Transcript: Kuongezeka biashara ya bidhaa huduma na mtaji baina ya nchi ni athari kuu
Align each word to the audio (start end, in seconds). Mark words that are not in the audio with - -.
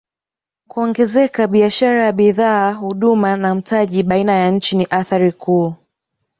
Kuongezeka 0.67 1.47
biashara 1.47 2.03
ya 2.05 2.11
bidhaa 2.11 2.71
huduma 2.71 3.37
na 3.37 3.55
mtaji 3.55 4.03
baina 4.03 4.33
ya 4.33 4.51
nchi 4.51 4.77
ni 4.77 4.87
athari 4.89 5.31
kuu 5.31 5.75